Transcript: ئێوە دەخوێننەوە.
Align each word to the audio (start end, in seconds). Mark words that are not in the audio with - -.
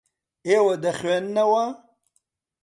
ئێوە 0.47 0.73
دەخوێننەوە. 0.83 1.65